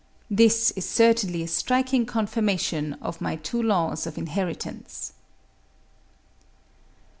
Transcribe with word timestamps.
This 0.31 0.71
is 0.71 0.89
certainly 0.89 1.43
a 1.43 1.47
striking 1.47 2.07
confirmation 2.07 2.93
of 3.03 3.21
my 3.21 3.35
two 3.35 3.61
laws 3.61 4.07
of 4.07 4.17
inheritance. 4.17 5.13